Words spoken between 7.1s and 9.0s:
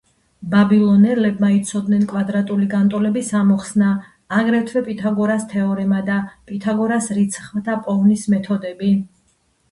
რიცხვთა პოვნის მეთოდები.